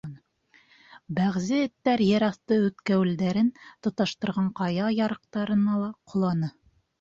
[1.17, 3.51] Бәғзе эттәр ер аҫты үткәүелдәрен
[3.89, 6.53] тоташтырған ҡая ярыҡтарына ла ҡоланы.